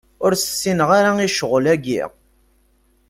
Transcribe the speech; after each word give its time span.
Ur 0.25 0.31
s-ssineɣ 0.35 0.89
ara 0.99 1.11
i 1.27 1.29
ccɣel-aki. 1.33 2.01